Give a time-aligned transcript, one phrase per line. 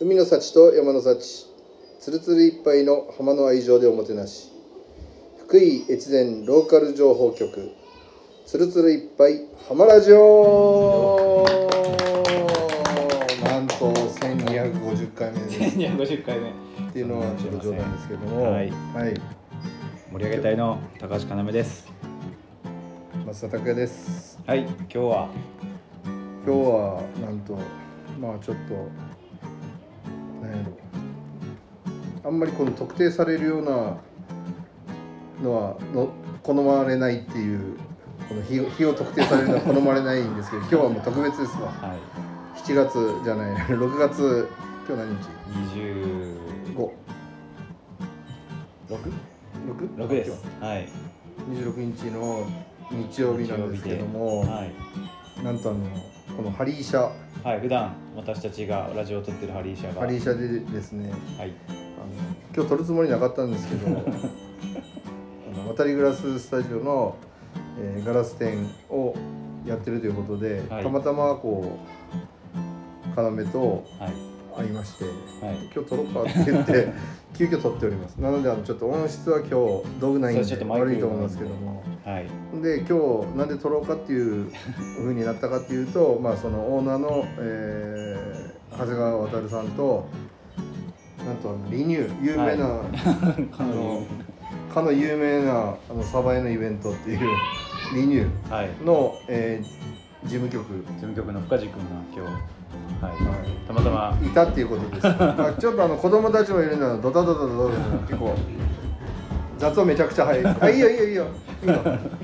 [0.00, 1.46] 海の幸と山の幸。
[2.00, 4.50] つるつるいっぱいの浜の愛情でおもてなし。
[5.38, 7.70] 福井越前ローカル情報局。
[8.44, 11.46] つるつるいっぱい浜ラジオ。
[13.44, 15.38] なんと1250回目。
[15.38, 16.50] です1250回目。
[16.50, 16.52] っ
[16.92, 18.50] ていうのはちょっと冗談ですけども。
[18.50, 18.70] はい。
[18.70, 19.14] はい、
[20.10, 20.80] 盛り上げ隊の。
[20.98, 21.86] 高橋要です。
[23.24, 24.40] 松田拓也です。
[24.44, 24.62] はい。
[24.62, 25.28] 今日は？
[26.44, 27.56] 今日はなんと
[28.20, 29.13] まあちょっと
[32.24, 33.98] あんまりこの特定されるような
[35.42, 36.10] のはの
[36.42, 37.76] 好まれないっていう
[38.28, 41.68] この日を日を特定されるのは好まれないんですけど今日はもう特別ですわ。
[41.68, 42.58] はい。
[42.60, 44.48] 7月じゃない6月
[44.88, 45.28] 今日何日
[45.76, 46.38] ？26
[46.76, 46.90] 5
[48.88, 49.96] 6?
[49.96, 50.30] 6です。
[50.60, 50.74] は。
[50.76, 50.88] い。
[51.50, 52.46] 26日の
[52.90, 55.44] 日曜日なんですけども、はい。
[55.44, 55.80] なんとあの
[56.36, 57.10] このハリーシャ。
[57.42, 60.00] はい普段私たちがラジオを撮ってるハリーシャが。
[60.00, 61.12] ハリーシャでですね。
[61.36, 61.83] はい
[62.54, 67.16] 今日撮るつもりなかったんですけど あの渡りグラススタジオの、
[67.80, 69.14] えーガラス店を
[69.66, 70.84] やってるということで、はい。
[70.84, 71.78] たまたまこ
[73.16, 74.12] う要とはい。
[74.56, 75.56] 会いましてはい。
[75.74, 76.92] 今日撮ろうかって言って
[77.34, 78.16] 急遽撮っております。
[78.18, 79.54] なのであのちょっと音質は今日
[80.00, 81.82] 道具ないんで悪いと思いますけども。
[82.04, 82.28] はい。
[82.62, 84.46] で今日なんで撮ろうかっていう
[85.02, 90.06] ふうになったかっていうとまあそのオーナーの、えー長谷川渉さんと
[91.26, 92.66] なんとリニュー有名な、
[93.58, 94.02] あの
[94.74, 95.52] かの有名な
[95.88, 97.20] あのサバエのイベントっていう
[97.94, 98.68] リニュはい。
[98.82, 99.84] ーの、えー
[100.24, 103.12] 事務局、事務局の深地君が今日はい。
[103.12, 103.34] は
[103.66, 104.18] たまたま。
[104.22, 108.34] い、いたっていうことです、ま あ、ちょっとあの子供たちもいるんだドタドタドタドタ結構
[109.58, 111.26] 雑音めちゃくちゃ入る あいいよいいよいいよ。
[111.62, 111.74] いいよ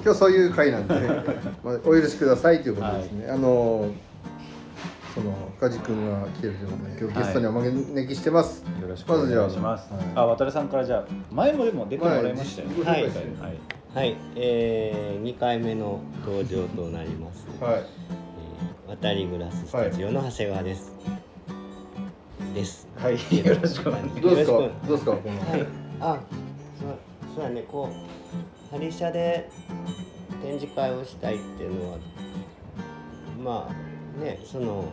[0.02, 0.94] 今日そういう回なんで、
[1.62, 3.86] まあ、お許しくださいということですね、あの
[5.14, 9.92] その深地君が来てるということで今日ゲストにお招きしてます、よろしくお願いします。
[9.92, 12.84] まずじゃあ渡さんからじゃあ前もでも出てもらいましたよね。
[12.84, 13.58] 前はい自己紹はい。
[13.92, 17.45] はい、えー、2回目の登場となります。
[17.61, 17.74] はい。
[17.74, 20.92] えー、渡りグラススタジオの長谷川です。
[22.55, 22.86] です。
[22.96, 23.14] はい。
[23.14, 23.18] よ
[23.61, 24.52] ろしくお願いしますどうですか？
[24.52, 24.86] よろしく。
[24.86, 25.13] どうですか？
[25.13, 25.67] この、はい。
[26.01, 26.20] あ、
[26.79, 26.89] そう
[27.34, 27.64] そうだね。
[27.67, 29.51] こうハリシャで
[30.40, 31.98] 展示会をしたいっていうのは、
[33.42, 34.84] まあね、その。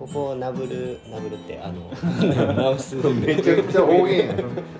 [0.00, 1.90] ここをナブルナブルってあの
[2.56, 2.96] 直す。
[2.96, 4.36] めちゃくちゃ方言やん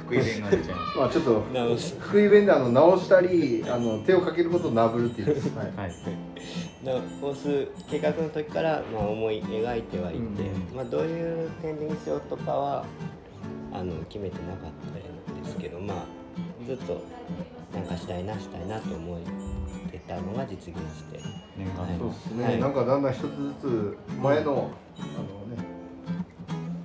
[0.06, 1.96] 福井弁が出ちゃいましまあちょっと直す。
[2.00, 5.30] 福井弁であの直したりあの手をかけることをナブルって言う。
[5.32, 5.72] んです、はい。
[5.72, 5.92] たはい。
[7.20, 10.74] 直す計画の時から、まあ、思い描いてはいて、うん。
[10.74, 12.84] まあ、どういう展示にしようとかは
[13.74, 14.70] あの決めてなかっ
[15.26, 15.96] たんですけど、まあ、
[16.66, 16.98] ずっと
[17.74, 19.18] なんかしたいなしたいなと思っ
[19.90, 21.20] てたのが実現して。
[21.58, 21.86] 念願。
[21.86, 21.98] はい。
[21.98, 22.58] そうですね、はい。
[22.58, 23.28] なんかだんだん一つず
[23.60, 24.70] つ前の
[25.16, 25.62] あのね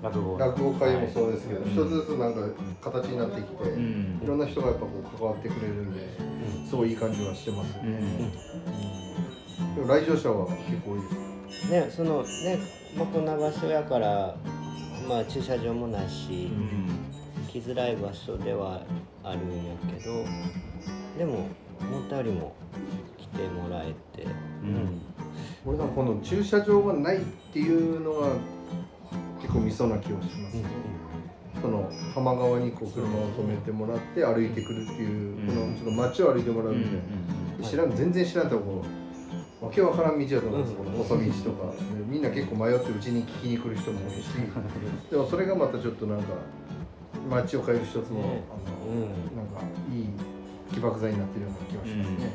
[0.02, 1.70] 落語落語会もそうですけど、はい。
[1.72, 2.42] 一つずつなんか
[2.82, 4.22] 形になってきて、うん。
[4.24, 6.02] いろんな人がやっぱこう関わってくれるんで、
[6.70, 7.96] すごいいい感じはしてますよね、うん。
[7.98, 8.76] うん
[9.76, 12.60] でも来場者は結構多いですねそのね
[12.98, 14.36] まあこんな場所やから、
[15.08, 16.50] まあ、駐車場もないし、
[17.50, 18.84] 来づらい場所では
[19.24, 20.24] あるんやけど
[21.18, 21.48] でも
[21.80, 22.56] 思ったよりも
[23.18, 24.28] 来てもらえて、う
[24.66, 25.02] ん
[25.66, 27.20] 俺なんかこの駐車場がないっ
[27.52, 28.28] ていうのが
[29.42, 30.64] 結構ミソな気がしますね、
[31.62, 35.48] その浜側にこう車を止めてもらって歩いてくるっていう、うん。
[35.48, 36.94] このちょっと街を歩いてもらうみたい
[37.60, 38.84] な、知らん全然知らんとこ
[39.62, 44.28] わけわからん道だと思うんです、うんこの細道とか、でみんな結構迷ってうちに聞きに来る人も多いし。
[45.10, 46.26] でもそれがまたちょっとなんか
[47.30, 48.44] 街を変える一つの,、ね。
[48.52, 49.02] あのうん。
[49.36, 49.62] なんか
[49.92, 50.06] いい
[50.74, 52.32] 起爆剤になってるような気がしますね、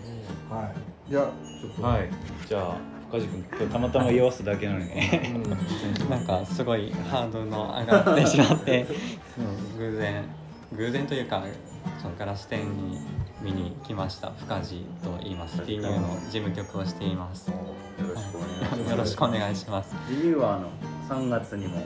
[0.51, 0.75] は
[1.07, 1.11] い。
[1.11, 1.25] じゃあ
[1.61, 2.11] ちょっと、はい。
[2.49, 4.87] じゃあ深地君今日たまたま言わすだけなのに。
[4.87, 6.09] ねうん。
[6.09, 8.87] なんかすごいハードルの上がってしまって。
[9.77, 10.25] 偶然
[10.73, 11.45] 偶然というか
[12.01, 13.01] そのガラス店に
[13.43, 17.51] 見に来ました深地と言いますューの事務局をしています。
[17.51, 18.97] よよろしくお願いします。
[18.97, 19.97] ろしくお願いします。
[20.09, 20.71] リニューはあの
[21.09, 21.83] 3月にも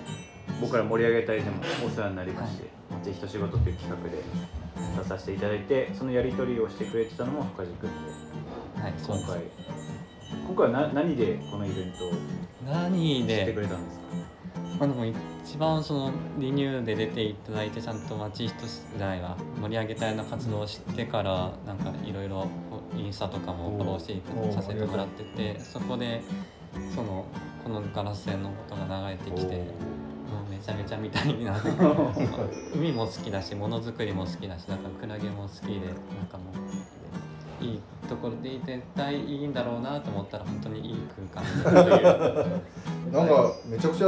[0.61, 2.69] 僕ら盛り上げ隊でもお世話になりまして
[3.03, 4.23] 「ぜひと仕事」という企画で
[4.99, 7.91] 出させていただいてそのやり取りをしてくれてたのも深地君
[8.75, 9.27] ではいそうです。
[9.27, 9.74] 今回
[10.55, 12.13] 今回はな何でこのイベントを
[12.65, 14.05] 何してくで、れたんですか？
[14.79, 22.47] まあ、でも一番そのリニューで出ていただいてちゃんと町人時代は盛り上げ隊の活動を知ってからなんかいろいろ
[22.97, 26.23] インスタとかもフォローしてさせてもらっててそこで
[26.95, 27.25] その
[27.65, 29.63] このガラス線のことが流れてきても
[30.49, 31.57] うめちゃめちゃ見たいな
[32.75, 37.04] 海も好きだしものづくりも好きだしだからクラゲも好きでなんかもう
[37.65, 40.99] いいところでいて絶対いいんだろうなと思ったら本当にいい
[41.33, 42.05] 空間という。
[43.13, 44.07] なんかめちゃくちゃ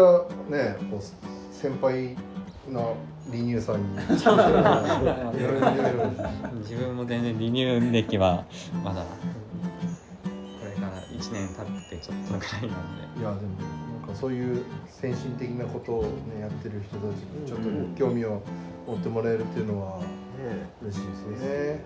[0.50, 1.02] ねこう
[1.54, 2.14] 先輩
[2.68, 2.82] な
[3.30, 3.88] リニューさんに。
[6.60, 8.44] 自分も全然リニュー歴は
[8.84, 9.08] まだこ
[10.64, 12.76] れから1年経ってちょっとぐらいなんで。
[13.20, 13.40] いやでも
[14.00, 16.08] なんかそういう先進的なことをね
[16.40, 17.68] やってる人たちにちょっと
[17.98, 18.42] 興味を
[18.86, 20.06] 持ってもらえるっていうのはね
[20.82, 21.82] 嬉しいですね。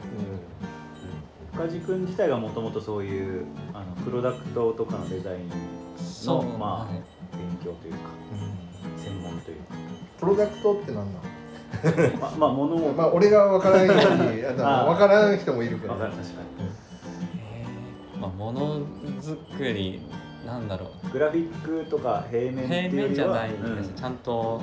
[1.52, 5.49] 深地君自体がもともとそういうあのプロダクトとかのデザイン
[6.26, 7.02] のまあ、はい
[7.32, 7.99] 勉強というか
[8.32, 9.58] うん専門という
[10.19, 12.81] プロダクトって何なか まあまあ物を。
[12.81, 12.93] の？
[12.93, 15.93] まあ俺が分からんようにあのあー分からん人もいるか。
[15.93, 16.35] わからる確か
[18.20, 18.81] まあもの
[19.20, 20.02] づくり
[20.47, 21.06] なんだろう。
[21.06, 24.62] にグラフィックとか平面って平いうよりは面じゃないです、うんちゃんと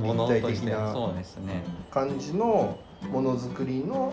[0.00, 1.62] ものと立体して的なそうですね。
[1.90, 2.78] 感じの
[3.12, 4.12] ものづくりの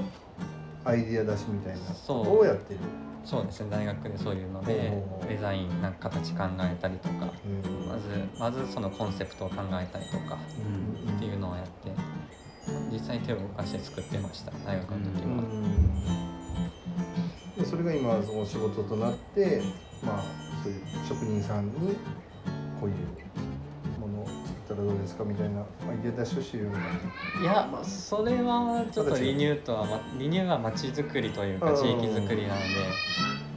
[0.85, 1.79] アイディア出しみたいな。
[1.79, 2.79] ことをやってる？
[3.25, 3.69] そうですね。
[3.69, 4.91] 大学でそういうので
[5.27, 8.07] デザインなんか形考えたりとかうんまず
[8.39, 11.15] まずそのコンセプトを考えたりとかうん。
[11.15, 11.91] っていうのをやって
[12.91, 14.51] 実際手を動かして作ってました。
[14.65, 15.93] 大学の時うは、ん。
[17.57, 19.61] でそれが今その仕事となって
[20.01, 20.23] まあ
[20.63, 21.71] そういう職人さんに
[22.79, 22.95] こういう
[24.73, 25.63] ったらどうですかみたいなア
[25.93, 27.41] イデア出しをしてるような。
[27.41, 31.75] いやそれはちょっとリニューとは、ま、リニューは街づくりというかうん。
[31.75, 32.65] 地域づくりなので、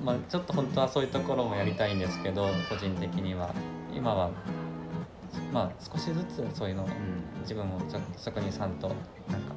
[0.03, 3.55] まあ、ちょっと本当はそういうところもやりたいんですけど個人的には。
[3.95, 4.31] 今は
[5.53, 6.89] まあ少しずつそういうのを
[7.43, 8.97] 自分もちょっと職人さんとなん
[9.43, 9.55] か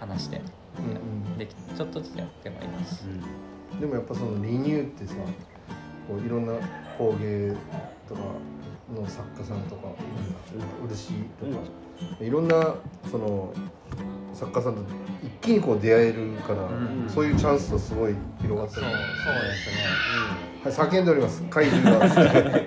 [0.00, 0.40] 話して
[0.78, 1.38] うん。
[1.38, 3.04] できちょっとずつやってはいます。
[3.72, 5.14] うん、でもやっぱそのリニューってさ
[6.08, 6.54] こういろんな
[6.98, 7.54] 工芸
[8.08, 8.20] とか
[8.94, 9.88] の作家さんとか
[10.88, 12.74] 漆とか、いろんな
[13.10, 13.52] その
[14.32, 14.82] 作家さんと
[15.22, 21.42] 一気にこう出会えるから、うんそういうチャンスとすごい広がったそうそうよねですねはい、叫んでおります。
[21.44, 22.06] 怪獣が。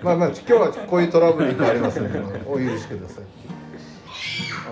[0.03, 3.23] まあまあ、今日はこういうトラブルいっぱいありますので、お許しください。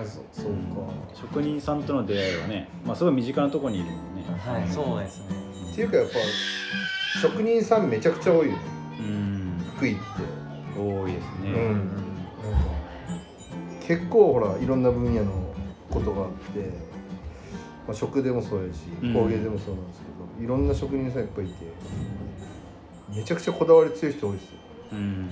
[0.00, 0.92] あ、そそうか。
[1.14, 5.26] 職人さんとの出会いはね、まあ、すごい身近なところにいるもんねはい、そうですね。
[5.72, 6.18] っていうか、やっぱ。
[7.20, 8.58] 職人さんめちゃくちゃ多いよね。
[9.00, 10.00] うん福井って。
[10.80, 11.54] 多いですね、うん。
[11.54, 12.68] なんか。
[13.86, 15.32] 結構、ほら、いろんな分野の
[15.90, 16.88] ことがあって。
[17.86, 21.54] まあ、食でもそうやしうん、工芸でもそうなんですけど、いろんな職人さんいっぱいいて。
[23.14, 24.50] めちゃくちゃこだわり強い人多いですよ。
[24.92, 25.28] うんうん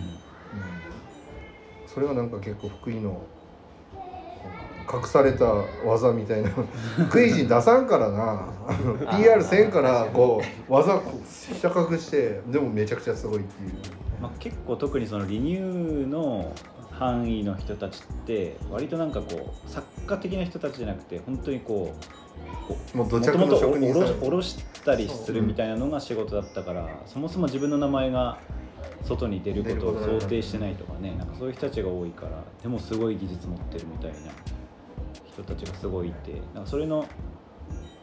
[1.96, 3.22] それがなんか結構福井の
[4.92, 5.46] 隠された
[5.82, 6.50] 技みたいな
[7.08, 8.48] 福井人出さんからな
[9.16, 11.00] PR せんからこう技
[11.54, 13.70] 下隠してでもめちゃくちゃすごいっていう
[14.20, 16.52] まあ、結構特にそのリニューの
[16.98, 21.94] 範囲の人たちって割となんかこう作家的な人たちじゃなくて本当にこ
[22.94, 24.22] うもともと職人さん。
[24.22, 28.38] おろしたりするみたいなのが仕事だったからそもそも自分の名前が
[29.04, 34.16] 外に出ることを想定してないとかねなんかそういう人たちが多いからでもすごい技術持ってるみたいな
[35.26, 37.06] 人たちがすごいいてなんかそれの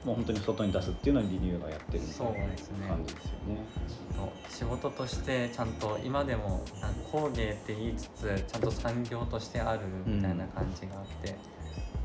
[0.05, 2.81] もう本当に外に出すっていうのはリニューがやってるみたいそうですね。
[2.81, 3.63] な感じですよね。
[4.49, 6.63] 仕事としてちゃんと今でも
[7.11, 11.35] 工芸って言いつつちゃんと産業としてあるみたいな感じがあって、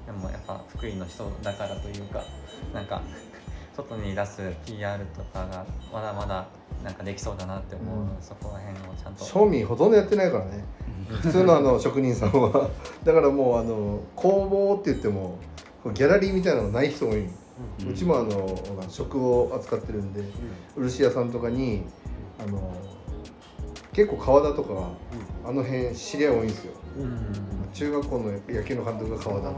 [0.07, 2.23] でもやっぱ福井の人だからというか
[2.73, 3.03] なんか
[3.77, 6.49] 外に出す PR とかがまだまだ
[6.83, 8.09] なんかできそうだなって思う、うん。
[8.21, 9.25] そこら辺をちゃんと。
[9.25, 10.65] 庶民ほとんどやってないからね。
[11.09, 12.71] 普通のあの職人さんは。
[13.05, 15.39] だからもうあの工房って言っても
[15.95, 17.29] ギャラリーみたいなのない人多い、
[17.89, 20.23] うちもあの食を扱ってるんで
[20.77, 21.83] 漆屋さんとかに
[22.39, 22.77] あの
[23.93, 24.91] 結構川田とか
[25.45, 26.73] あの辺知り合い多いんですよ。
[26.99, 27.69] うん。
[27.73, 29.55] 中学校の野球の監督が川田っ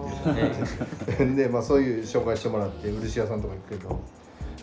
[1.06, 1.36] ていう。
[1.36, 4.00] で、まあ、そういう紹介してもらって漆屋さんとか行くけど、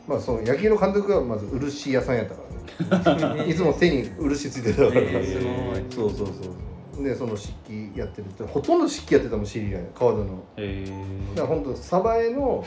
[0.07, 3.45] まあ、その野球の監督がまず漆屋さんやったからね。
[3.49, 9.83] いつも手に漆ついてたから、えーそうそうそうでその漆器やってるってほとんど漆器やってたもん知り合い。
[9.93, 10.43] 川田の。
[10.57, 10.85] へ
[11.35, 12.65] だから本当鯖江の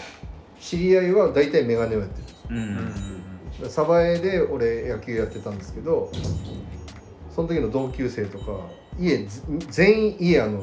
[0.61, 2.57] 知り合いは大体メガネをやってる。
[2.57, 2.93] ん。
[3.61, 6.11] で鯖江で俺野球やってたんですけど
[7.35, 8.45] その時の同級生とか
[8.99, 10.63] 家ず全員家あの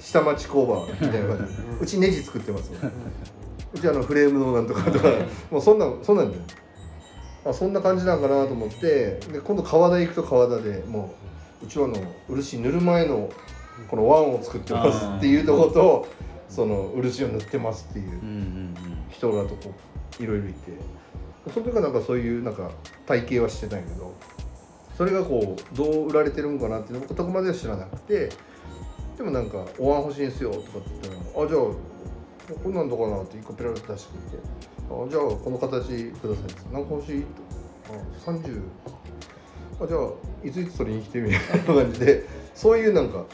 [0.00, 1.54] 下町工場みたいな感じ。
[1.80, 2.72] うちネジ作ってます
[3.72, 5.08] うちあのフレームのなんとかとか。
[5.50, 6.42] もうそんなそんなんだよ。
[7.44, 11.14] あそんな感じなんかなと思ってで今度川田行くと川田でも
[11.62, 11.96] ううちはあの
[12.28, 13.30] 漆塗る前の
[13.88, 16.08] このワンを作ってますっていうところと
[16.50, 18.20] その漆を塗ってますっていう
[19.10, 19.72] 人らとこ
[20.18, 20.72] ういろいろいて
[21.54, 22.70] その時はなんかそういうなんか
[23.06, 24.12] 体系はしてたんやけど
[24.98, 28.30] それがこうどう売られてるんかなっていうのを僕までは知らなくて
[29.16, 31.60] でもなんか「お椀欲しいんすよ」とかって言ったら「あじゃあ
[32.62, 34.44] こんなんどうかな?」って一個ペラペラ出してくれて
[34.90, 37.26] 「あじゃあこの形ください」って「何か欲しい?」と
[38.26, 38.60] あ30
[39.82, 40.00] あじゃあ
[40.46, 43.24] いついつ取りに来てみたいな感じでそういうなんか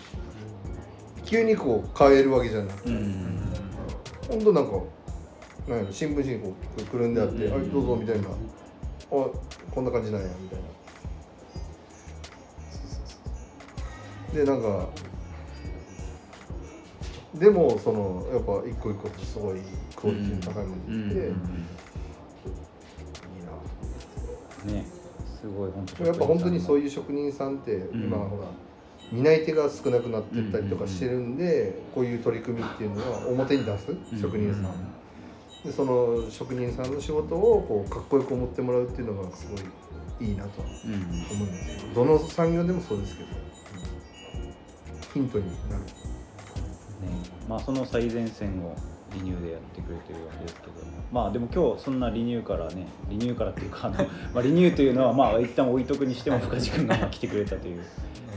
[1.26, 3.52] 急にこう変えるわけじゃなくて、うん。
[4.28, 4.72] ほんとなんか
[5.68, 7.52] なんやろ新聞紙にこうくるんであって「うん。
[7.52, 8.32] はいどうぞ」みたいな「あ
[9.10, 9.32] こ
[9.80, 10.66] んな感じなんや」みたいな。
[14.34, 14.88] でなんか
[17.34, 19.60] でもそのやっぱ一個一個すごい
[19.94, 21.32] クオリティの高いものでいて、いい
[24.70, 24.86] なね
[25.40, 27.88] すごい本当やっぱ本当にそういう職人さんってん。
[27.94, 28.48] 今ほら
[29.12, 33.96] 担い手が少なくなってったりとかしてるんでこういう取り組みっていうのは表に出す？
[34.20, 34.72] 職人さん。
[35.64, 39.56] でその職人さんの仕事をこうかっこよく思ってもらうっていうのがすご
[40.24, 43.28] いいいなとは思うんですよどの産業でもそうですけど
[45.12, 45.82] ヒントになる。
[47.48, 48.76] まあその最前線を
[49.14, 50.72] リニューでやってくれてるわけですけど
[51.12, 53.96] まあでも今日そんなリニューからねリニューからっていうかあの、
[54.34, 57.82] まあ、リニューというのはまあ一旦置いとくにしても深地君がまあ来てくれたというめ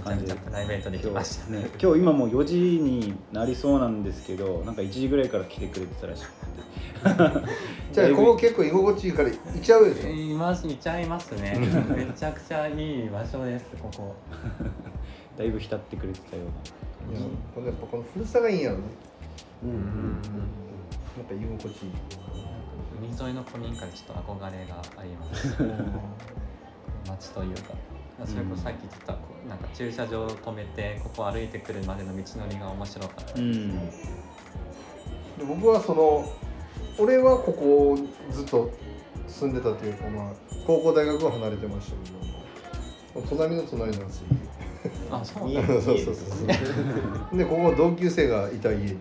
[0.05, 1.69] ちゃめちゃプライベートで来ましたね。
[1.81, 6.39] 今日今もう4時になりそうなんですけどなんか1時ぐらいから来てくれてたらしくて。
[7.93, 10.09] じゃあここ結構居心地いいから行っちゃうでしょ。
[10.09, 11.57] いますいちゃいますね。
[11.95, 14.15] めちゃくちゃいい場所ですここ。
[15.39, 16.43] だいぶ浸ってくれてたよ
[17.09, 17.21] ういや
[17.55, 18.83] このやっぱこの古さがいいんやろね
[19.63, 20.21] うんうん
[21.17, 21.91] やっぱ居心地いい。
[22.97, 25.55] 海沿いの古民家にちょっと憧れがあります。
[27.07, 27.73] 街というか。
[28.25, 33.89] それこそさっき言ってたこうなんか駐車場を止めてここ歩いてくるまでの道のりが面白かったです、なうん。
[33.89, 33.93] で
[35.47, 36.29] 僕はその
[36.97, 37.97] 俺はここ
[38.29, 38.71] ずっと
[39.27, 40.33] 住んでたというかまあ
[40.67, 41.95] 高校大学は離れてました
[43.15, 44.27] けど隣の隣なんですよ
[45.11, 45.81] あそうなんだ。
[45.81, 46.21] そうそうそ
[47.33, 48.85] うで ここ同級生がいた家で。
[48.87, 48.95] で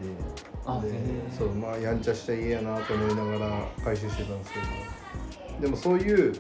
[0.67, 0.83] あ
[1.37, 4.67] そうまあやんちゃした家やなと思いながら回収してたんですけど。
[5.61, 6.35] でもそういう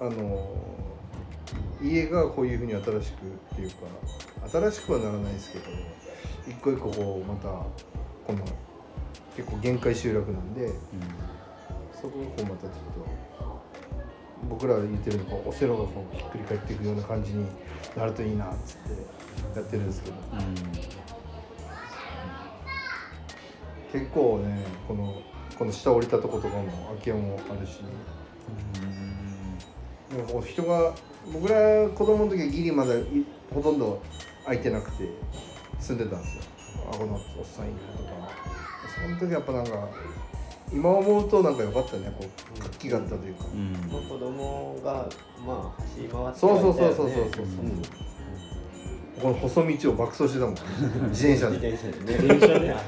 [0.00, 0.48] あの
[1.82, 3.02] 家がこういうふうに新しくっ
[3.56, 3.76] ていうか
[4.50, 5.64] 新しくはならないですけど
[6.48, 7.48] 一個一個こうまた
[8.26, 8.44] この
[9.36, 10.68] 結構限界集落なんで
[12.00, 13.29] そこをこうまたちょっと
[14.48, 17.46] 僕らが言ってるのこうオセロがこうひっくり返っていくような感じに
[17.96, 20.16] なるといいなっつってやってるんですけど。
[20.16, 21.00] うん
[23.92, 25.20] 結構ねこの
[25.58, 27.80] この下降りたとことかも空き家もあるし。
[30.16, 30.92] もこう人が
[31.32, 32.94] 僕ら子供の時はギリまだ
[33.54, 34.02] ほとんど
[34.44, 35.08] 空いてなくて
[35.78, 36.42] 住んでたんですよ。
[36.92, 38.10] あこのおっさんいるとか。
[39.02, 39.88] その時やっぱなんか
[40.72, 42.12] 今思うとなんか良かったね。
[42.18, 42.24] こ
[42.56, 43.72] う活気があったというか、うん。
[43.92, 45.08] まあ子供が
[45.44, 47.82] まあ走り回ってそうそうそうそうそうそう、ん。
[49.20, 50.54] この細道を爆走してたもん
[51.10, 52.28] 自転車自で転車でね。
[52.28, 52.70] 電車で？
[52.72, 52.84] あはい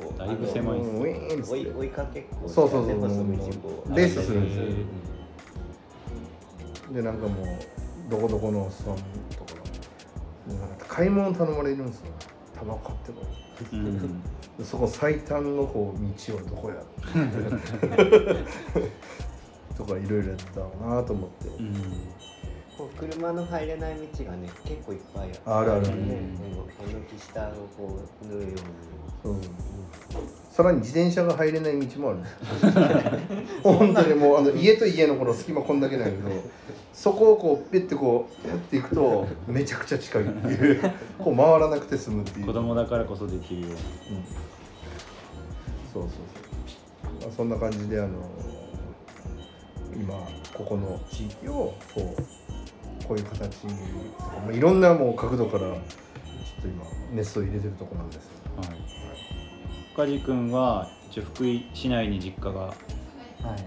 [0.00, 0.84] こうだいぶ狭いっ
[1.44, 3.00] す追い追いかけっこそうそうそう。
[3.00, 3.34] 細道も
[3.86, 4.64] うレースするんですよ。
[6.90, 7.46] へでなんかもう
[8.08, 8.98] どこどこのおっさんとか
[10.48, 12.06] なんか買い物頼まれるんですよ。
[12.54, 13.20] タバコ買ってこ
[13.72, 13.76] い。
[13.76, 13.98] うん。
[14.00, 14.08] で
[14.64, 16.76] そこ最短のこう道はどこや？
[19.76, 21.74] とかいろいろやってたなと思って、うん
[22.78, 25.82] こう車の入れない道がね結構いっぱいあるある。
[25.82, 26.06] ね、うんうん、
[27.08, 28.56] 軒下をこう縫うように
[29.20, 29.36] そう
[30.52, 32.18] さらに自転車が入れない道もある。
[33.64, 36.30] 本当にもうあの家と家のこの隙間こんだけなんやけど
[36.92, 40.92] そこをこうペッてこうやっていくとめちゃくちゃ近いっていう。
[41.18, 42.46] こう回らなくて済むっていう。
[42.46, 43.76] 子供だからこそできるよううん
[46.02, 48.08] そうそうそう、まあ、そんな感じであの
[49.94, 50.14] 今
[50.54, 53.74] ここの地域をこうこういう形に
[54.46, 55.76] まあいろんなもう角度からちょっ
[56.62, 58.30] と今熱を入れてるところなんですよ。
[58.62, 58.78] なはい。
[59.94, 62.74] 深地君は一応福井市内に実家がはい。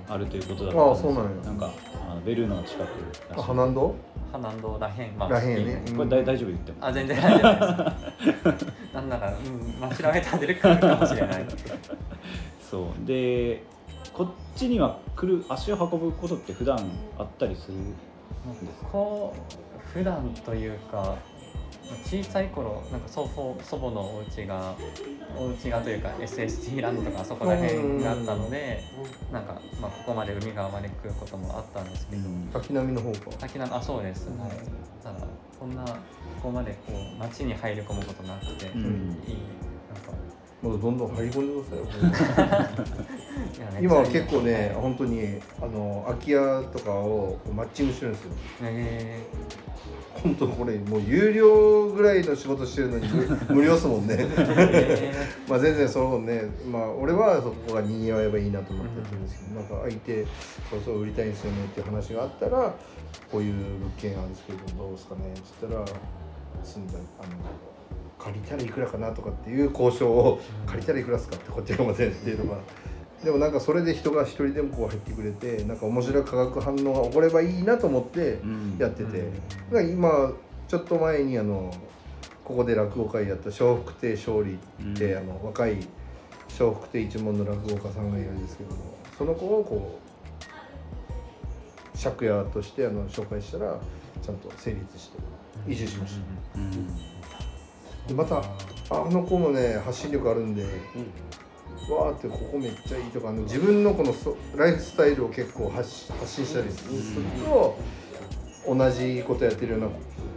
[0.09, 0.39] あるとい。
[0.39, 1.71] うことだったんですああそうなんやなんか
[2.09, 2.87] あのベルの近く
[3.29, 3.41] らしい。
[3.41, 3.95] あ花道
[4.31, 11.45] 花道らへんまあらへんやねこれ大大丈夫言ってもあ全然大丈夫ですなんなら、うんまあ、調べたら出るかもしれない
[12.71, 13.05] そう。
[13.05, 13.63] で
[14.13, 16.79] こっちには来る足を運ぶことって普段
[17.17, 17.97] あったりするんで
[18.73, 18.87] すか？
[18.91, 21.17] こう普段というか
[22.05, 24.75] 小さい頃なんか祖父祖母のお家が
[25.37, 28.81] お家がというか SST ランドとかあそこら辺があったので
[29.31, 32.23] なんか、まあ、ここまで海側まで来ることもあったんですけど、
[32.53, 33.19] 滝波の方か。
[33.39, 34.51] 滝なあそうです、はい、
[35.03, 35.27] ただ
[35.59, 35.91] こんなこ
[36.43, 38.81] こまでこう街に入り込むことなくて、うん。
[39.27, 39.37] いい
[39.93, 40.13] なんか
[40.61, 42.81] もうどんどん張り込んでくださいよ
[43.81, 48.31] 今は結構ね本当にあの空き家とかをマッチングしてるんですよ。
[48.61, 49.19] え
[50.13, 54.17] 本当これもう有料ぐらいの仕事してるのに無 無料っすもんね。
[54.19, 55.13] え
[55.49, 62.75] まあ全然そうねまあ俺はそこがにぎわえばいいなと思ってやってるんですけど、なんか相手そうそう売りたいんですよねっていう話があったら
[63.31, 65.85] こういう物件あるんですけどどうですかねっつったら
[66.63, 67.70] 住んだあの
[68.23, 72.59] 借りたらいくらかなとかっていう交渉を借りたらいくらですかってこっちがませんっていうのが
[73.23, 78.77] でもなんかそれで人が一人でもこう入ってくれてなんか面白い化学反応が起こればいいなと思ってうん。
[78.79, 79.27] やってて、だか
[79.73, 80.33] ら今
[80.67, 81.73] ちょっと前にあの
[82.43, 84.57] ここで落語会やった笑福亭勝利っ
[84.95, 85.17] て、うん。
[85.19, 85.77] あの若い
[86.59, 89.99] 笑福亭一門の落語家さんがいるんですけどもその子をこ
[91.93, 93.79] う借家としてあの紹介したら
[94.21, 95.17] ちゃんと成立して
[95.67, 96.15] 移住しまし
[96.53, 96.59] た。
[96.59, 97.10] うん
[98.07, 98.43] でまた
[98.89, 100.71] あの子もね発信力あるんでうん。
[101.89, 103.41] わーってここめっちゃいいとかあの。
[103.43, 107.77] 自分のこのそライフスタイルを結構発し発信したりすると、
[108.67, 109.87] 同じことやってるような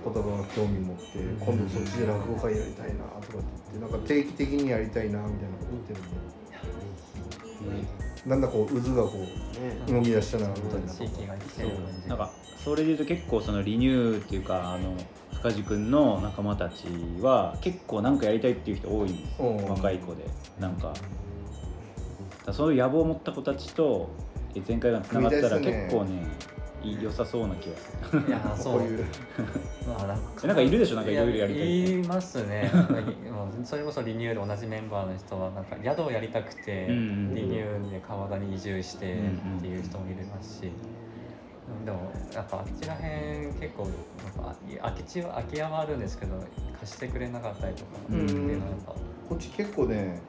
[0.04, 7.88] 言葉が興味持って、今度そっちで落語会やりたいなとかって言ってなんか定期的にやりたいなみたいなこと言ってるんで、
[8.26, 8.40] だん。
[8.40, 9.28] だんこう渦がこね。
[9.88, 10.92] う動き出したなみたいな。
[10.92, 12.30] 地域が来てる感じなんか
[12.64, 14.94] それで言うと結構そのリニューっていうかあの
[15.44, 16.86] 深地君の仲間たち
[17.20, 19.64] は結構なんかやりたいっていう人多いんですようん。
[19.68, 20.24] 若い子で。
[20.58, 20.94] なんか。
[22.50, 24.08] そういう野望を持った子たちと
[24.54, 26.22] え前回がつながったら結構ね
[26.82, 28.22] 良さそうな気がする。
[28.26, 28.82] いやそう。
[28.84, 29.04] いう。
[29.86, 30.96] まあなんえなんかいるでしょ？
[30.96, 32.70] なんかいろいろやりたいいますね。
[33.64, 37.00] それこそリニューで同じメンバーの人はなんか宿をやりたくて、うんう
[37.32, 39.18] んリニューで川田に移住して
[39.58, 40.72] っていう人もいますし、
[41.84, 46.42] でもやっぱあっちらへん結構なんか空き地は空き家はあるんですけど
[46.80, 48.92] 貸してくれなかったりとかっていうのはやっぱ、
[49.28, 50.20] こっち結構ね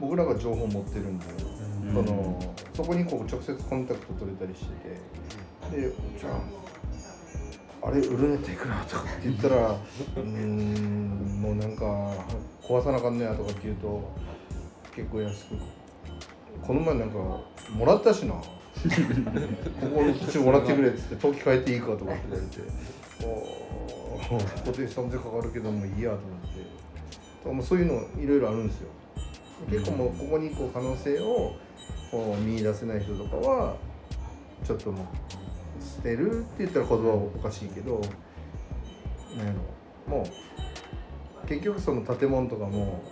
[0.00, 1.26] 僕らが情報持ってるんで、
[1.86, 1.94] うん。
[1.94, 6.30] そのそこにこう直接コンタクト取れたりしててでじゃ
[7.82, 9.70] ああれ売るねっていくらとかって言ったら
[10.16, 12.12] うーんもうなんか
[12.62, 14.10] 壊さなあかんねやとかって言うと
[14.94, 15.56] 結構安く
[16.62, 18.34] この前なんかもらったしな
[19.80, 22.62] ここの土地もらってくれっつって登記変えていいかとかって言われて。
[23.24, 24.54] おー。
[24.64, 26.40] 固定資産税かかるけどもいいやと思っ
[27.44, 27.48] て。
[27.48, 28.88] もうそういうのいろいろあるんですよ。
[29.70, 31.56] 結構もうここにこう可能性を
[32.10, 33.76] こう見出せない人とかは
[34.64, 35.06] ちょっともう
[35.82, 38.00] 捨てるって言ったら言葉はおかしいけど
[39.36, 39.52] なんや
[40.06, 40.16] ろ。
[40.16, 40.26] も
[41.44, 43.02] う結局その建物とかも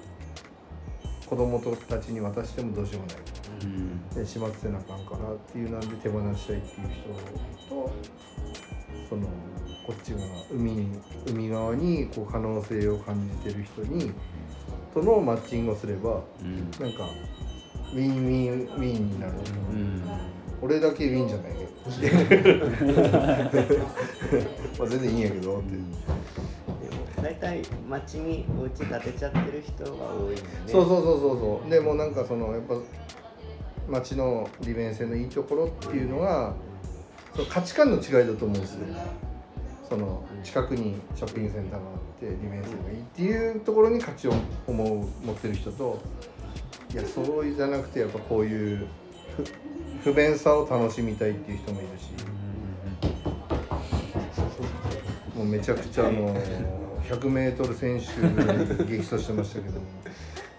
[1.27, 3.17] 子供たちに渡してもどうしようもない。
[3.17, 3.36] うん
[4.15, 6.89] で始末せなあかんからっていうなんで手放したいっていう
[7.69, 7.93] 人と
[9.09, 9.27] その
[9.87, 14.13] こっち側海に海側にこう可能性を感じてる人に
[14.93, 16.71] とのマッチングをすればうん。
[16.81, 17.09] なんか
[17.93, 19.33] ウィンウィンウィンになる、
[19.73, 20.03] うん。
[20.61, 22.67] 俺だけウィンじゃないけど
[24.79, 25.77] まあ全然いいんやけどって、
[27.23, 30.43] 大体町にお家建てちゃってる人が多いね。
[30.67, 31.71] そうそうそうそうそう。
[31.71, 32.75] でもなんかそのやっぱ
[33.89, 36.55] 街の利便性のいいところっていうのが
[37.35, 38.87] その価値観の違いだと思うんですよ。
[39.89, 44.33] その近くにショッピングセンターがあって利便性がいいっていうところに価値を
[44.67, 46.01] 思う持ってる人と
[46.93, 48.89] いやそうじゃなくてやっぱこういう
[50.03, 52.11] 不不便さを楽しみたいっていう人もいるし。
[55.37, 56.35] もうめちゃくちゃあの
[57.03, 59.87] 100m 選手激走してましたけども。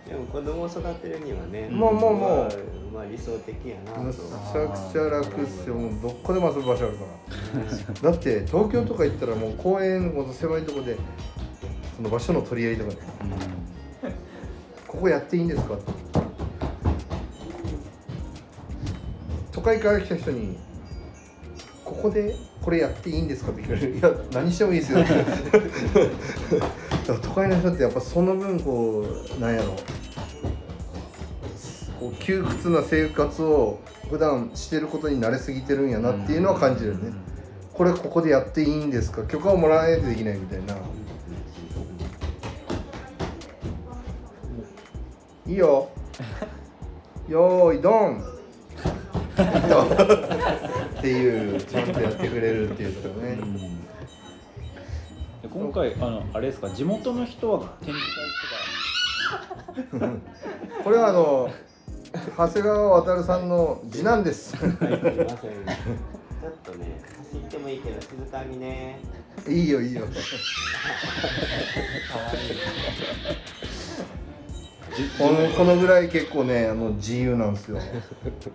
[0.07, 2.21] でも子供を育てるにはねもうもうもう。
[2.21, 2.49] まあ
[2.93, 4.01] まあ理想的やなと。
[4.01, 4.21] めちゃ
[4.69, 5.75] くちゃ楽っすよ。
[5.75, 7.03] もうどこでも遊ぶ場所あるか
[8.03, 8.11] ら。
[8.11, 10.95] だって東京とか行ったらもう公園この狭いとこで
[11.97, 12.97] その場所の取り合いとかで
[14.87, 15.73] ここやっていいんですか？
[15.75, 15.91] って
[19.51, 20.57] 都会から来た人に
[21.83, 23.51] ここでこれやっていいんですか？
[23.51, 23.97] って聞かれる。
[23.97, 24.99] いや何してもいいですよ
[27.07, 29.05] だから都会の人ってやっぱその分こ
[29.37, 29.73] うなんやろ。
[31.99, 37.11] こう窮屈な生活を普段してることに慣れすぎてるんやなっていうのは感じるね、
[37.73, 39.23] これここでやっていいんですか？
[39.23, 40.75] 許可をもらわないとできないみたいな。
[45.47, 45.89] いいよ。
[47.27, 48.23] よーいドン。
[50.97, 53.37] っていうちゃんとやってくれるっていうころね、
[55.57, 58.05] 今回あのあれですか地元の人は展示
[59.81, 60.13] 会とか。
[60.83, 61.49] これはあの
[62.37, 64.55] 長谷川渉さんの次男です。
[64.55, 64.87] すいません。
[64.87, 65.35] ちょっ
[66.63, 68.99] とね走ってもいいけど静かにね。
[69.47, 70.05] いいよいいよ。
[74.95, 77.79] じ このこのぐらい結構ねあの自由なんですよ。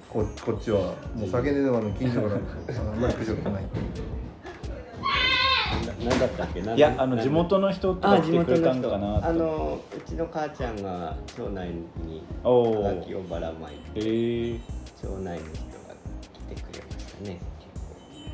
[0.09, 0.95] ここっちは。
[1.17, 3.53] もう酒ででもあの近所からあんまり苦情来ない。
[3.55, 3.67] なな
[5.75, 6.61] んだったっけ？
[6.61, 9.27] いやあの地元の人とかあ来てくれたんかなと。
[9.27, 15.95] あのうちの母ちゃんが町内におおはがきをばらまいて町内の人が
[16.33, 17.41] 来てくれましたね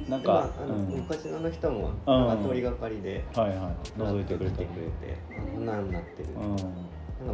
[0.08, 3.58] なんでまあか、あの、うん、昔のの人もうんなんか通りがかりではいはい。
[4.00, 6.48] 覗いてくれてくれてあこんなんなってる、うん。
[6.48, 6.64] なんか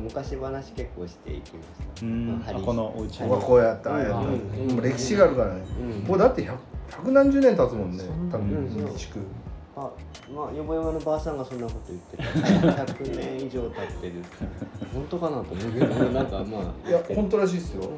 [0.00, 1.68] 昔話結構していきまし
[2.00, 2.38] た、うん。
[2.38, 3.22] まああこのお家。
[3.22, 3.92] はこうやった。
[3.92, 5.62] ああやった歴史があるからね。
[5.80, 6.08] うん。
[6.08, 6.58] もうだって百
[6.90, 8.04] 百何十年経つもんね。
[8.30, 8.96] 多うん分そう。
[8.96, 9.18] 地区
[9.76, 9.90] あ
[10.32, 12.22] まあよぼよぼのばあさんがそんなこと言ってた
[12.84, 14.12] 100年以上経ってる。
[14.92, 17.90] 本当かなと思うけどなんかまあいや本当らしいっすよ。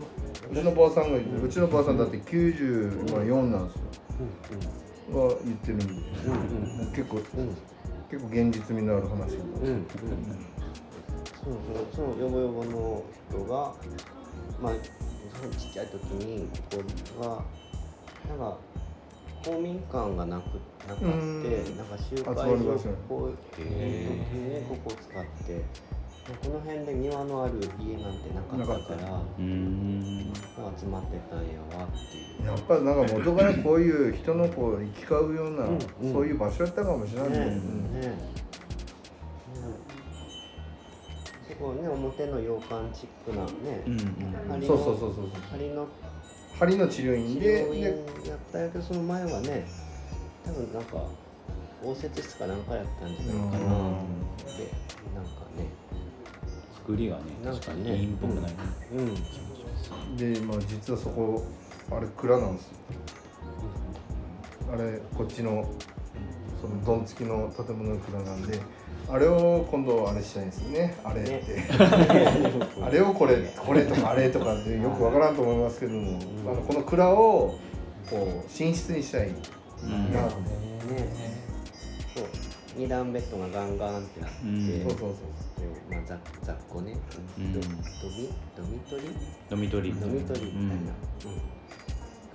[0.50, 5.28] うちのばあさんがうちのばあさんだって94なんですよ。
[5.28, 5.84] が言ってるんで。
[5.84, 5.92] うん
[6.80, 7.56] うん結構うんうん
[8.08, 9.86] 結構現実味のある話うんうん。
[11.44, 11.54] そう
[11.92, 13.74] そうそのよぼよぼの人が
[14.60, 14.72] まあ
[15.58, 16.78] ちっちゃい時にこ
[17.18, 17.44] こは
[18.30, 18.56] なんか
[19.46, 21.76] 公民館がなくなかってうん。
[21.76, 25.62] なんか集会所集まる場所こういう時にここを使って
[26.42, 32.46] この辺で庭のある家なんてなかったから集まってたんやわっていう。
[32.46, 35.66] やっぱりなんか元からこういう人のこう行き交うような、
[36.12, 37.38] そういう場所やったかもしれないね。
[37.38, 37.46] ね。
[37.46, 38.36] ね。
[41.46, 44.62] 結構ね表の洋館チックなね、うん。
[44.64, 45.26] うそうそうそうそう
[46.58, 47.88] 針の治療院治で療院で
[48.28, 49.66] やったんやけどその前はね
[50.44, 51.04] 多分なんか
[51.84, 53.66] 応接室かなんかやったんじゃないかな。
[53.66, 54.52] と思って
[55.14, 55.68] なんかね。
[56.74, 57.60] 作りがねなんかね。
[57.60, 58.50] 確かにいいっぽくない。
[58.50, 58.56] ね
[58.94, 60.16] うん。
[60.16, 61.44] で、まあ、実はそこ
[61.90, 62.70] あれ蔵なんですよ。
[64.72, 65.68] あれこっちの
[66.60, 68.58] そのドン付きの建物の蔵なんで
[69.08, 70.96] あれを今度あれしたいんですよね。
[71.04, 71.62] あれって、
[72.82, 76.18] あれをこれこれとかあれとかってよくわからんと思いますけども、
[76.50, 77.58] あのこの蔵を
[78.10, 80.12] こう寝室にしたいうん。
[80.12, 80.30] な、ね。
[82.14, 82.24] そう。
[82.76, 84.82] 二段ベッドがガンガンってなって、うん。
[84.82, 85.10] そうそうそう
[85.88, 86.96] でまあ、雑雑魚ね、
[87.38, 87.52] うん。
[87.52, 87.74] ドドミ
[88.56, 89.02] ドミトリ
[89.48, 90.74] ドミトリドミトリみたいな、うん。
[90.74, 90.86] うん。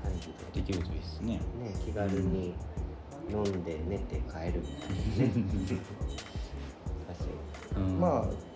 [0.01, 1.33] 感じでできるといいですね。
[1.33, 1.41] ね
[1.85, 2.53] 気軽に
[3.29, 4.61] 飲んで寝て帰る。
[4.61, 4.67] み
[5.17, 6.30] たいなね
[7.79, 8.51] まあ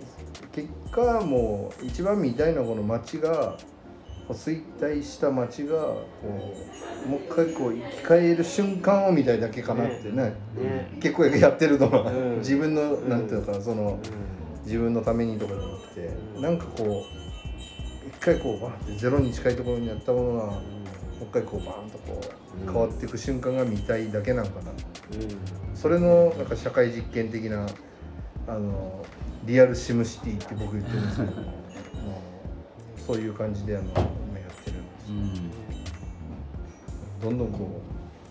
[0.52, 3.58] 結果もう一番見たいのはこの町が
[4.30, 6.06] 衰退した町がこ
[7.06, 10.34] うもう一回こう生き返る瞬間を見たいだけかなってね。
[10.56, 10.98] ね。
[11.00, 12.38] 結構やってるのは、うん。
[12.40, 16.42] 自分のなんていうのかなそのう自分のためにとかじゃなくて、うん。
[16.42, 17.06] なんかこ
[18.04, 22.22] う一回こうバーってゼロに近いところにあったものがもう一回こうバーンとこ
[22.58, 24.74] ううん変わっていく瞬間が見たいだけなんかな、ん。
[24.74, 24.76] うん。
[25.76, 27.68] それのなんか社会実験的な
[28.48, 29.06] あの
[29.46, 31.32] リアルシムシティって僕言ってるんですけど
[33.08, 35.10] そういう感じであの今やってるんです。
[35.10, 35.52] うん。
[37.22, 37.82] どんどんこ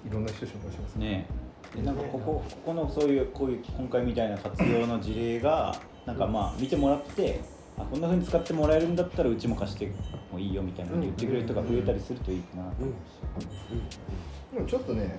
[0.04, 1.08] ういろんな人紹介しますね。
[1.08, 1.26] ね
[1.74, 7.40] でなんかここここのそういうこういう今回みたいな活用の事例がなんかまあ見てもらって
[7.76, 9.90] あこんな風に使ってもらえるんだったらうちも貸して
[10.32, 12.92] もいいよみたいなの言ってくれる人が増えたりするといいかなと思う
[13.42, 13.46] し。
[14.54, 15.18] でもちょっとね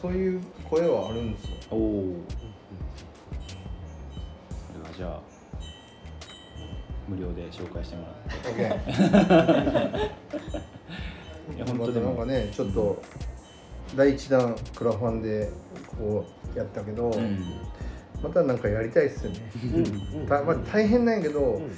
[0.00, 1.50] そういう声はあるんですよ。
[1.70, 2.14] お
[4.96, 5.20] じゃあ
[7.06, 8.12] 無料で紹介してもら
[8.50, 8.62] って。
[11.54, 12.16] いや本当でも。
[12.16, 13.02] かねちょっと
[13.94, 15.50] 第一弾クラファンで
[15.98, 17.44] こうやったけど、うん。
[18.22, 19.40] またなんかやりたいっすよね、
[20.26, 21.64] たまあ、大変なんやけど、うん。
[21.64, 21.70] うん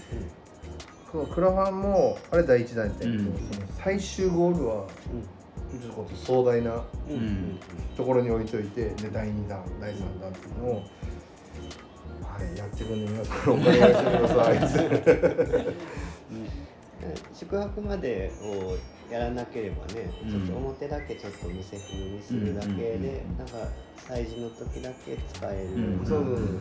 [1.11, 3.38] このクラファンもあれ第一弾やったんやけど、うん。
[3.83, 4.87] 最終ゴールは
[5.81, 6.85] ちょっと壮大な
[7.96, 10.83] ところに置いといてで第2弾第3弾っていうのを、
[12.38, 14.59] はい、やってるんで皆さんお願いしてください
[17.35, 18.77] 宿泊までを
[19.12, 20.31] やらなければね、うん。
[20.31, 23.38] ちょっと表だけちょっと見せ風にするだけで、うんうんうんうん。
[23.38, 23.55] なんか
[23.96, 26.61] 催事の時だけ使える、うんそう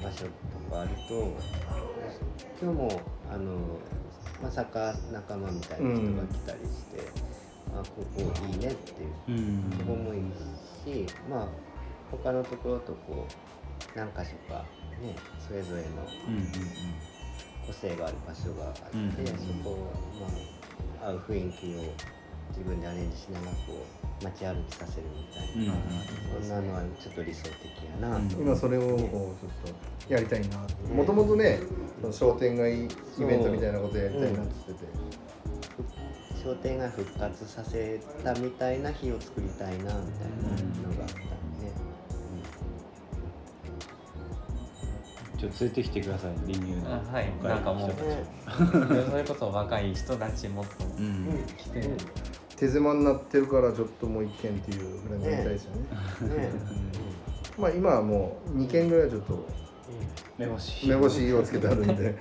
[0.00, 0.30] 場所と
[0.70, 1.36] かあると
[2.62, 3.58] 今日もあの
[4.40, 7.02] まさか仲間みたいな人が来たりして、
[7.74, 9.70] あここいいねっていううん。
[9.76, 10.22] ここもいい
[10.84, 11.48] しまあ
[12.12, 13.32] 他のところとこう
[13.94, 14.64] 何箇所か
[15.00, 15.14] ね
[15.46, 15.88] それぞれの
[17.66, 19.92] 個性がある場所があって、うんそこを、
[21.00, 21.82] まあ、合う雰囲気を
[22.50, 23.86] 自分でアレンジしながらこ
[24.20, 27.52] う街歩きさせるみたいな、うんそんなのはちょっと理想的
[28.02, 28.16] やな。
[28.28, 28.46] と、うん。
[28.46, 28.96] 今それをちょっ
[30.06, 30.58] とやりたいな
[30.94, 31.60] もともとね
[32.00, 32.88] その商店街イ
[33.18, 34.92] ベントみたいなことやりたいなって言ってて、
[36.42, 41.27] 商店街復活させたみたいな日を作りたいなみたいなのが
[45.38, 46.94] ちょっと連れてきてくださいリニューの。
[46.94, 47.32] あはい。
[47.40, 51.90] 若なんかもう人たちそれこそ若い人たちもっとうん来て、
[52.56, 56.50] 手狭になってるからちょっともう一軒っていうぐらいになりたいですよねね
[57.56, 59.48] まあ今はもう2軒ぐらいはちょっと
[60.36, 60.88] 目星。
[60.88, 62.16] 目星をつけてあるんで。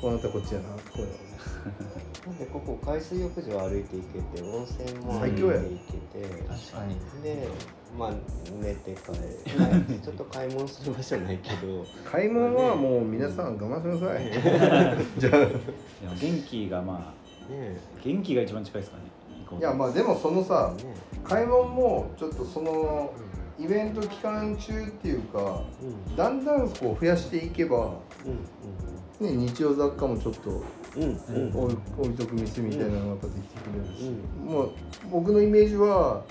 [0.00, 5.56] こうなったらこっちやなこういうのなんでここ海水浴場歩いて行けて温泉も歩いて最強や。
[5.56, 6.42] 行けて。
[6.48, 7.22] 確かに。
[7.22, 7.48] で
[7.98, 8.12] まあ
[8.60, 11.84] 寝て帰る、ま あちょっと買い物する場所ないけど。
[12.04, 14.30] 買い物はもう皆さん我慢しなさい。
[15.18, 15.32] じゃあ。
[15.38, 15.54] でも
[16.20, 17.14] 元気がま
[17.48, 19.04] あね元気が一番近いですかね。
[19.58, 23.12] いやまあでもそのさね買い物もちょっとその
[23.58, 26.16] イベント期間中っていうかうん。
[26.16, 27.94] だんだんこう増やしていけば、
[28.26, 28.89] うん
[29.20, 30.62] ね、日用雑貨もちょっと
[30.96, 31.52] うんうん。
[31.52, 34.72] うん置い置いとく店みたいなのがやっぱできてくれるし、うもう
[35.10, 36.24] 僕のイメージは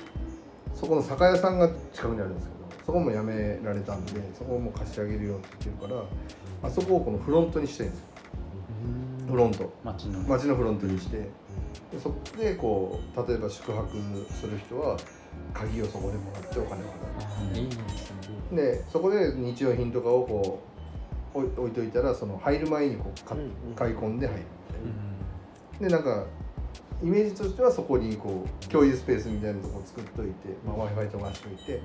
[0.73, 5.95] そこの酒屋さんが近くにあるんですけどそこもやめられたんでそこをもう貸し上げるよって言ってるか
[6.63, 8.05] らあそこをこのフロントにしたいんですよ。
[9.29, 9.71] フロント。
[9.83, 11.17] 街の街のフロントにして。
[11.91, 13.89] でそこでこう例えば宿泊
[14.31, 14.97] する人は
[15.53, 16.85] 鍵をそこでもらってお金を
[17.53, 18.17] 払いいですね。
[18.51, 20.68] うでそこで日用品とかをこう
[21.33, 23.75] 置い置いといたらその入る前にこうかうんうん。
[23.75, 24.43] 買い込んで入る
[25.79, 26.25] でなんか
[27.01, 31.81] イメージとしてはそこにこう共有スペースみたいなとこ作っといて、まあ、w i f i とかしといて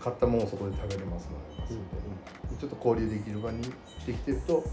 [0.00, 1.28] 買ったものをそこで食べれます
[1.60, 3.70] ので、でちょっと交流できる場にし
[4.06, 4.64] てきてると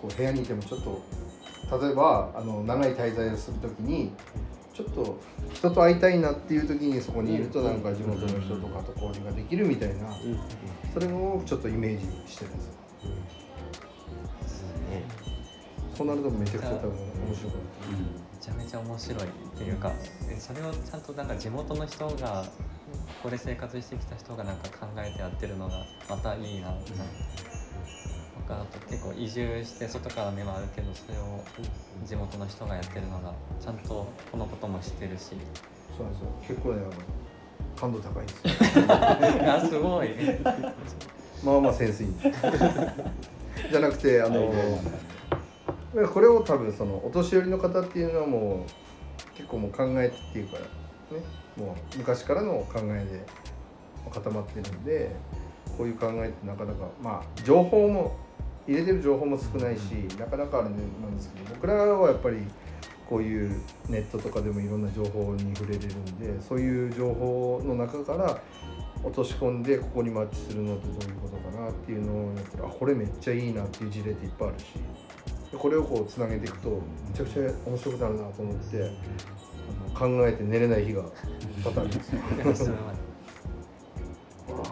[0.00, 1.02] こう部屋にいてもちょっと
[1.80, 4.12] 例えばあの長い滞在をするときに
[4.76, 5.18] ちょっと
[5.54, 10.32] 人と会いたいなっていう時にそこにいるとなんか地元の人とかと交流ができるみたいなうん。
[10.32, 10.40] うん
[10.92, 12.54] それをちょっとイメージしてるん。
[12.54, 12.60] で
[14.48, 15.04] すよね。
[15.94, 17.60] そうなるとめちゃくちゃ多分面白かっ
[18.32, 19.26] めちゃめちゃ面白いっ
[19.58, 19.92] ていうか
[20.30, 26.92] えそれをちゃんとなんか地元の人がここで生活してきた人がなんか考えてやってるのがまたいいなって、
[28.46, 31.42] 他だと結構移住して外から目はあるけどそれを
[32.04, 35.30] 地元の人がやってるのがちゃんとこのことも知ってるし。
[35.30, 36.28] たそうなんですよ。
[36.48, 36.92] 結構ねあの
[37.80, 38.78] 感度高いんです。
[38.78, 40.10] よいやすごい。
[41.44, 42.12] まあまあセンスいい。
[43.70, 44.50] じゃなくてあの
[45.94, 50.64] はいこれを多分そのお年寄りの方っていうのはもう結構もう考えっていうかね。
[51.56, 53.24] もう昔からの考えで
[54.12, 55.10] 固まってるんで
[55.78, 58.16] こういう考えってなかなかまあ情報も
[58.66, 62.38] 入れてる情報も少ないしなかなかあれなんですけど僕らはやっぱり
[63.08, 68.40] こういうネットとかでもいろんな情報に触れれるんでそういう情報の中から
[69.04, 74.64] 落とし込んでここにマッチするのってどういうことかなっていうのをやったらあこれめっちゃいいなっていう事例っていっぱいあるし
[75.52, 78.90] でこれをこうつなげていくとめちゃくちゃ面白くなるなと思って
[79.94, 81.02] 考えて寝れない日が
[81.62, 82.70] 多々 あります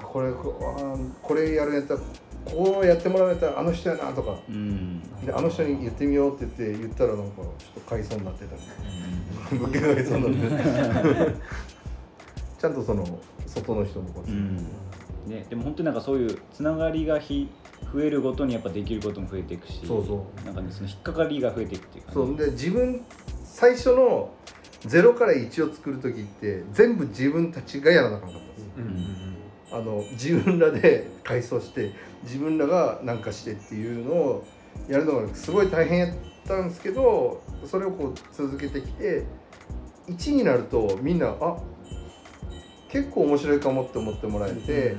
[0.02, 2.00] これこれやるんやったら
[2.44, 4.36] こうやってもらうやったらあの人やなとか。
[4.48, 5.00] うん。
[5.24, 9.58] であの人に言ってみようって言って言ったらなんかちょっと買いそうになってたり。
[9.58, 11.34] 物件が買いそうになって。
[12.58, 14.56] ちゃんとその外の人もこう、うん。
[15.26, 17.48] ね、でも本当になんかそういうつながりがひ
[17.92, 19.80] 増えるごとにやっぱできることも増えていくし。
[19.86, 20.46] そうそう。
[20.46, 23.00] なんかねその引っかかりが増えていくっていうか、ね、そうで自分
[23.44, 24.30] 最初の
[24.82, 28.88] 0から1を作る時って全部自分たちがやらなかったんですうんう
[29.30, 29.33] ん
[29.74, 31.90] あの自分らで改装して
[32.22, 34.46] 自分らが何かしてっていうのを
[34.88, 39.24] やるのがすごい大変やったんですけどそれをこう続けてきて
[40.06, 41.56] 1になるとみんなあ
[42.88, 44.94] 結構面白いかもって思ってもらえて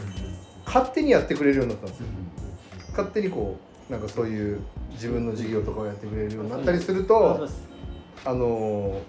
[0.66, 2.08] 勝手にやってくれるようになったんですよ。
[2.90, 3.58] 勝手にこ
[3.90, 4.60] うなんかそういう
[4.92, 7.48] 自分の事業とかをやってくれるようになったりすると
[8.26, 9.00] あの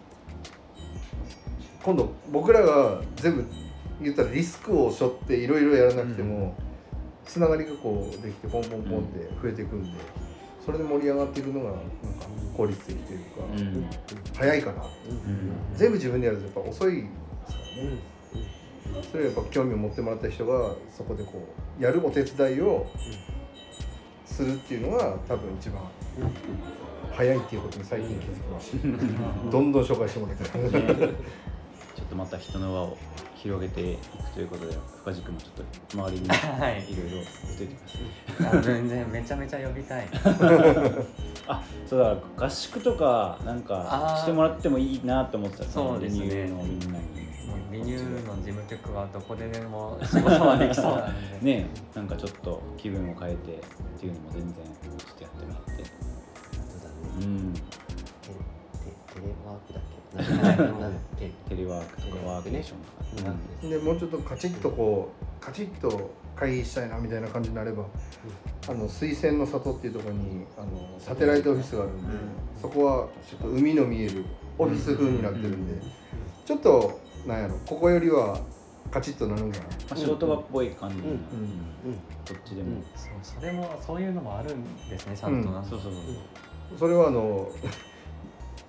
[1.83, 3.45] 今度僕らが全部
[4.01, 6.55] 言ったらリスクを背負っていろいろやらなくても、
[7.25, 9.99] つながりがこうできてポンポンポンって増えていくんで、
[10.65, 11.83] それで盛り上がっていくのがなんか
[12.57, 13.87] 効率的というか、うん。
[14.37, 15.77] 早いかなうん。
[15.77, 17.03] 全部自分でやるとやっぱ遅いで
[17.47, 17.99] すからね、
[19.11, 21.47] それはやっぱ興味を持ってもらった人がそこでこ
[21.79, 22.87] うやるお手伝いを
[24.25, 25.83] するっていうのが多分一番
[27.13, 29.49] 早いっていうことに最近気づきました。
[29.51, 30.49] どんどん紹介してもらいたい。
[31.97, 32.99] ちょっとまた人の輪を
[33.47, 35.53] 広げていくということで深地君もちょっ
[35.89, 36.93] と周りに はい。
[36.93, 38.59] いろいろ言っといてください。
[38.59, 40.09] あ全然めちゃめちゃ呼びたい。
[41.47, 45.65] あそうだ合宿とかなんかしてもらってもいいなと思ってた。
[45.65, 46.23] そうですね。
[46.23, 47.27] リニューのみんなに。
[47.71, 51.47] リニューの事務局はどこででも仕事はできそうなんで。
[51.47, 55.85] ねなんかちょっと気分を変えてっていうのも全然ちょっとやってもらって。
[57.21, 57.55] うん
[59.27, 60.63] レワークだっけ？
[60.63, 61.31] なんだっけ？
[61.49, 62.79] テレワークとかワーケーション
[63.19, 67.85] とか、うんでもうちょっとカチッとこうカチッと開閉したいなみたいな感じになれば、
[68.69, 72.03] あの水仙の里っていうところにあのサテライトオフィスがあるんで、
[72.61, 74.25] そこはちょっと海の見える
[74.59, 75.83] オフィス風になってるんで、
[76.45, 78.39] ちょっとなんやろここよりは
[78.91, 79.65] カチッとなるんかな。
[79.65, 81.05] まあ、仕事場っぽい感じ、うん。
[81.05, 81.11] うん。
[81.11, 81.19] うん。
[82.25, 86.79] どっちでも、そうそれもそういうのもあるんですねちゃんとな、そうそうそう。
[86.79, 87.51] それはあの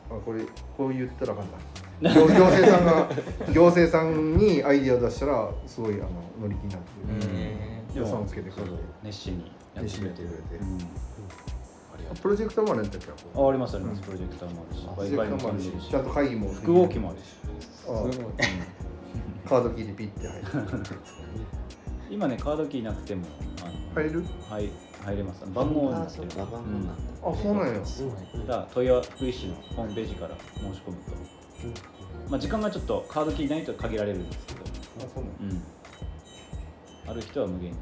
[0.09, 0.41] あこれ
[0.75, 1.57] こう言ったらあかんな
[2.13, 3.09] 行行政さんが
[3.51, 6.09] 行政さんにアイディアを出したらすごいあの
[6.41, 8.71] 乗り気になって予算をつけてくれて。
[9.03, 10.21] 熱心にやってくれて。
[10.21, 11.17] る熱心にやってくれて
[12.21, 13.11] プロジェクトもあるんだっけう
[13.45, 14.03] あありますあります、うん。
[14.05, 14.87] プロジェクターもあるし。
[14.87, 15.71] プロジェ Wi-Fi クトもあるし。
[15.89, 17.35] ちゃんと会議も複合機もあるし。
[19.47, 20.45] カードキーでピッて入る
[22.09, 23.25] 今ねカードキーなくても
[23.61, 24.23] あの入る？
[24.49, 24.69] はい
[25.03, 25.45] 入れます。
[25.53, 26.27] 番号になあってる。
[26.35, 26.47] あ
[27.35, 27.85] そうなんや。
[27.85, 28.13] すごい。
[28.35, 31.11] うんだから問い合わ福井市のホームページから申し込むと、
[32.29, 34.59] まあ、時間がちょっとカードキーないと限られるんですけど、
[35.05, 35.63] あそうなんうん、
[37.09, 37.77] ある人は無限に。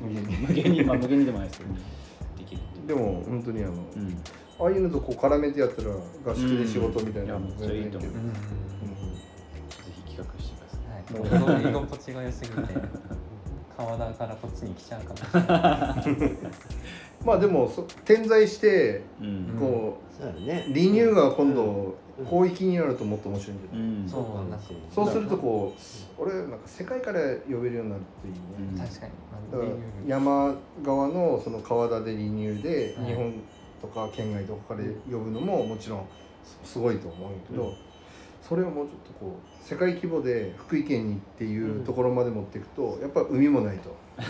[0.00, 0.36] 無限に。
[0.36, 1.74] 無限にまあ無限にでもないですけど
[2.38, 2.86] できるっていう。
[2.88, 4.22] でも本当にあの、うん。
[4.58, 7.46] ああいうのとこう絡めてやったら合宿で仕事みたいなのうん。
[7.46, 8.10] いやめっちゃいいと思う。
[8.10, 8.16] ぜ
[10.06, 11.24] ひ企画してください。
[11.24, 12.56] はい、もう居心地が良すぎて
[13.76, 16.28] 川田からこっちに来ちゃうかもしれな。
[16.32, 16.36] い
[17.24, 19.56] まあでもそ点在してうん。
[19.58, 20.66] こそうだね。
[20.70, 24.08] うリニューが今度広域になるともっと面白いんじゃない、うん。
[24.08, 24.24] そう
[24.94, 25.74] そうするとこ
[26.18, 28.40] う俺なんか世界から呼べるようになるといいね、
[28.72, 28.78] うん。
[28.78, 29.12] 確かに。
[29.52, 29.64] だか
[30.08, 33.06] らまあ山側のその川田でリニューではい。
[33.08, 33.32] 日本
[33.82, 36.00] とか県外とかから呼ぶのももちろん
[36.64, 37.72] すすごいと思うけど、うん
[38.48, 43.94] それをもうちょっとこう世界規模で福井県にっていうところまで持っていくとやっぱ海もないと。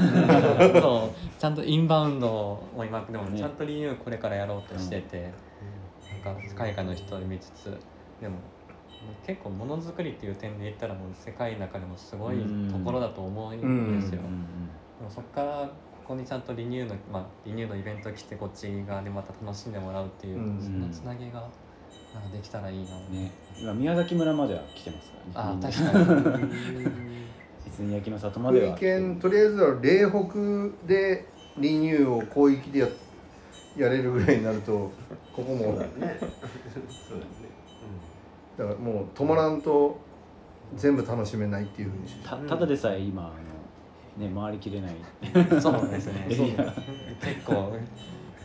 [0.81, 5.33] そうちゃんとインバウンドを今でもねちゃんとリニューこれからやろうとしてて、
[6.25, 7.79] なんか海外の人を見つつ
[8.21, 8.37] でも
[9.25, 12.37] 結構ものづくりっていう点で言ったらもう世界の中でもすごい
[12.71, 14.67] ところだと思うんですよ、うん。
[14.99, 15.71] でもそこから
[16.05, 20.61] ここにちゃんとリニューの、まあ、リニューのイベント来てこっち側でまた楽しんでもらうっていう、うん。
[20.61, 21.49] そんなつなげが
[22.15, 23.31] なんかできたらいいな、うんね。
[23.61, 25.33] 今宮崎村までは来てますからね。
[25.35, 26.47] あ確かに。
[27.67, 28.81] 実に焼きの里まではと
[29.29, 30.11] りあえずは嶺
[30.81, 31.27] 北で
[31.59, 32.89] リニューを広域でや
[33.77, 34.93] やれるぐらいになると
[35.33, 35.91] ここもそうだね。
[35.91, 36.21] そうだね。
[38.57, 39.99] だからもう止まらんと
[40.75, 44.95] 全部楽しめないっていうふうにたただでさえ今あのね回りきれない。
[45.61, 46.27] そうですね。
[46.31, 46.75] エリア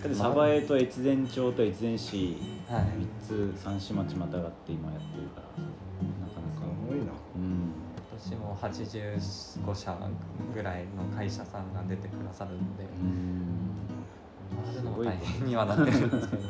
[0.03, 2.37] だ結構って鯖江と越前町と越前市
[2.69, 2.83] はい。
[3.25, 5.63] 3つ三市町またがって今やってるから。
[5.63, 6.65] なかなか。
[6.65, 7.11] すごいな。
[7.35, 7.71] うん。
[7.95, 9.97] 今年も85社
[10.53, 12.83] ぐらいの会社さんが出てくださるので。
[12.83, 13.91] うん。
[14.65, 16.43] 回るのも大変にはなってるんですけど。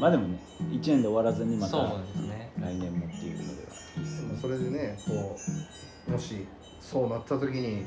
[0.00, 0.38] まあでもね
[0.70, 2.52] 1年で終わらずにまたそうですね。
[2.58, 3.76] 来年もっていうのでは。
[3.96, 5.38] いいっすねそれでねこ
[6.08, 6.46] うもし
[6.80, 7.84] そうなった時に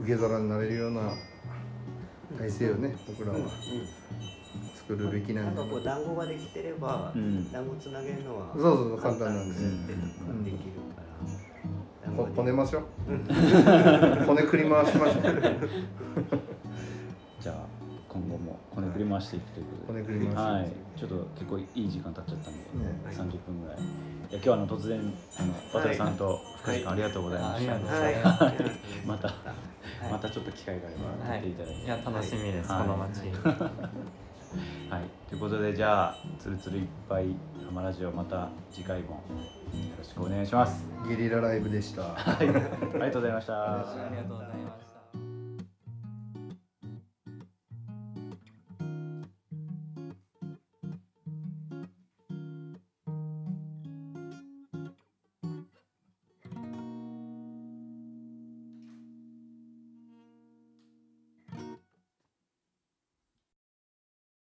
[0.00, 1.12] 受け皿になれるような
[2.38, 3.38] 体制をね僕らは。
[4.74, 5.62] 作るべきなんだ。
[5.62, 7.50] なんかこう団子ができてればうん。
[7.50, 9.66] 団子つなげるのはそうそうそう簡単なんで簡
[10.26, 12.12] 単でできるから。
[12.16, 12.84] ここねましょう。
[13.12, 13.24] うん。
[14.26, 15.22] 骨くり回しましょう。
[17.40, 17.66] じゃあ
[18.08, 20.02] 今後もこねくり回していくということで。
[20.04, 22.66] 骨くり回しましょうはい、ちょっと結構いい時間経っちゃったんで、ね。
[23.06, 23.78] 30分ぐらい。
[23.78, 23.86] いや
[24.32, 25.00] 今日はあの突然
[25.38, 27.72] あの渡さんと深地君ありがとうございました。
[27.72, 27.82] はい。
[27.82, 29.28] ありはいまた。
[29.28, 29.36] はい
[30.10, 31.84] またちょっと機会があればはい出ていただいて。
[31.84, 31.88] い。
[31.88, 32.82] や楽しみです、はい。
[32.82, 33.20] この街。
[34.88, 37.26] はい、ということでじゃあつるつるいっぱい
[37.66, 39.20] 浜ラジオまた次回もよ
[39.98, 40.84] ろしくお願いします。
[41.08, 42.02] ゲリラライブでした。
[42.02, 43.80] はい、ありがとうございました。
[43.80, 44.65] ありがとうございます